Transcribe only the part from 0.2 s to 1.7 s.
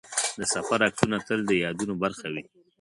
د سفر عکسونه تل د